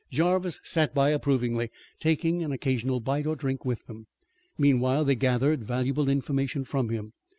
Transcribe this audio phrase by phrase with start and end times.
[0.09, 1.69] Jarvis sat by approvingly,
[1.99, 4.07] taking an occasional bite or drink with them.
[4.57, 7.13] Meanwhile they gathered valuable information from him.